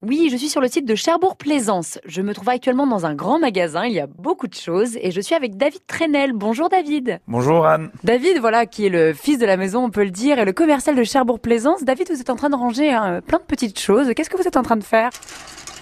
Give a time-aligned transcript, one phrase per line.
[0.00, 1.98] Oui, je suis sur le site de Cherbourg-Plaisance.
[2.04, 5.10] Je me trouve actuellement dans un grand magasin, il y a beaucoup de choses et
[5.10, 6.34] je suis avec David Trenel.
[6.34, 7.18] Bonjour David.
[7.26, 7.90] Bonjour Anne.
[8.04, 10.52] David, voilà, qui est le fils de la maison, on peut le dire, et le
[10.52, 11.82] commercial de Cherbourg-Plaisance.
[11.82, 14.12] David, vous êtes en train de ranger hein, plein de petites choses.
[14.14, 15.10] Qu'est-ce que vous êtes en train de faire?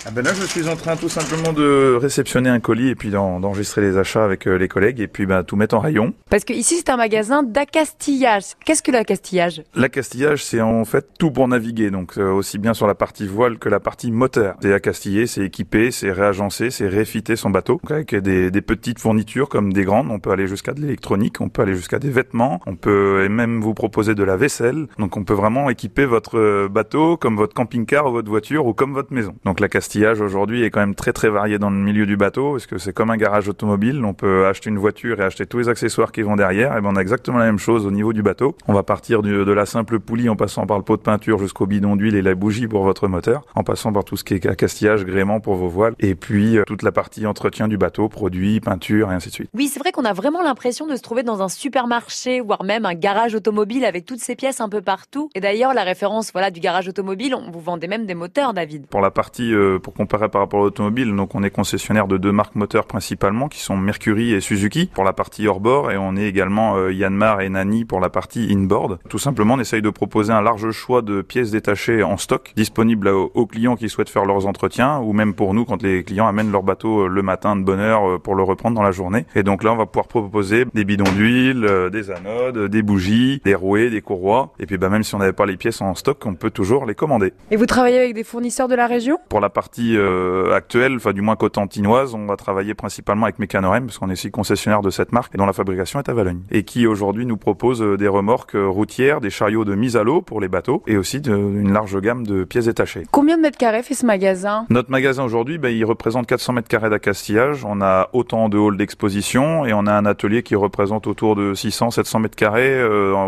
[0.09, 3.11] Ah ben là, je suis en train tout simplement de réceptionner un colis et puis
[3.11, 6.15] d'enregistrer les achats avec euh, les collègues et puis ben, tout mettre en rayon.
[6.31, 8.45] Parce que ici, c'est un magasin d'accastillage.
[8.65, 9.65] Qu'est-ce que l'accastillage?
[9.75, 13.59] L'accastillage, c'est en fait tout pour naviguer, donc euh, aussi bien sur la partie voile
[13.59, 14.55] que la partie moteur.
[14.63, 17.81] C'est accastiller, c'est équiper, c'est réagencer, c'est réfiter son bateau.
[17.83, 21.41] Donc avec des, des, petites fournitures comme des grandes, on peut aller jusqu'à de l'électronique,
[21.41, 24.87] on peut aller jusqu'à des vêtements, on peut même vous proposer de la vaisselle.
[25.01, 28.73] Donc on peut vraiment équiper votre euh, bateau comme votre camping-car ou votre voiture ou
[28.73, 29.35] comme votre maison.
[29.45, 32.67] Donc l'accastillage aujourd'hui est quand même très très varié dans le milieu du bateau parce
[32.67, 34.05] que c'est comme un garage automobile.
[34.05, 36.77] On peut acheter une voiture et acheter tous les accessoires qui vont derrière.
[36.77, 38.57] Et ben on a exactement la même chose au niveau du bateau.
[38.69, 41.67] On va partir de la simple poulie en passant par le pot de peinture jusqu'au
[41.67, 44.47] bidon d'huile et la bougie pour votre moteur, en passant par tout ce qui est
[44.47, 48.61] accastillage, gréement pour vos voiles et puis euh, toute la partie entretien du bateau, produits,
[48.61, 49.51] peinture et ainsi de suite.
[49.55, 52.87] Oui, c'est vrai qu'on a vraiment l'impression de se trouver dans un supermarché, voire même
[52.87, 55.31] un garage automobile avec toutes ces pièces un peu partout.
[55.35, 58.87] Et d'ailleurs, la référence voilà du garage automobile, on vous vendait même des moteurs, David.
[58.87, 62.17] Pour la partie euh, pour comparer par rapport à l'automobile, donc on est concessionnaire de
[62.17, 66.17] deux marques moteurs principalement, qui sont Mercury et Suzuki pour la partie hors-bord, et on
[66.17, 68.99] est également euh, Yanmar et Nani pour la partie in-board.
[69.09, 73.07] Tout simplement, on essaye de proposer un large choix de pièces détachées en stock, disponibles
[73.07, 76.51] aux, clients qui souhaitent faire leurs entretiens, ou même pour nous quand les clients amènent
[76.51, 79.25] leur bateau euh, le matin de bonne heure euh, pour le reprendre dans la journée.
[79.37, 83.55] Et donc là, on va pouvoir proposer des bidons d'huile, des anodes, des bougies, des
[83.55, 86.27] rouets, des courroies, et puis bah, même si on n'avait pas les pièces en stock,
[86.27, 87.33] on peut toujours les commander.
[87.53, 89.19] Et vous travaillez avec des fournisseurs de la région?
[89.29, 93.87] Pour la partie euh, actuelle, enfin du moins cotentinoise, on va travailler principalement avec Mécanorem
[93.87, 96.41] parce qu'on est aussi concessionnaire de cette marque et dont la fabrication est à Valogne
[96.51, 100.05] et qui aujourd'hui nous propose euh, des remorques euh, routières, des chariots de mise à
[100.05, 103.05] l'eau pour les bateaux et aussi de, une large gamme de pièces détachées.
[103.11, 104.67] Combien de mètres carrés fait ce magasin?
[104.71, 107.65] Notre magasin aujourd'hui, ben, il représente 400 mètres carrés d'accastillage.
[107.65, 111.55] On a autant de halls d'exposition et on a un atelier qui représente autour de
[111.55, 112.83] 600-700 mètres carrés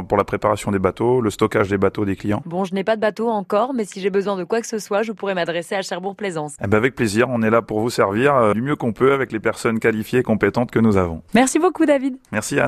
[0.09, 2.43] pour la préparation des bateaux, le stockage des bateaux des clients.
[2.47, 4.79] Bon, je n'ai pas de bateau encore, mais si j'ai besoin de quoi que ce
[4.79, 5.83] soit, je pourrais m'adresser à
[6.63, 9.13] Eh ben avec plaisir, on est là pour vous servir euh, du mieux qu'on peut
[9.13, 11.23] avec les personnes qualifiées et compétentes que nous avons.
[11.35, 12.17] Merci beaucoup David.
[12.33, 12.67] Merci Anne.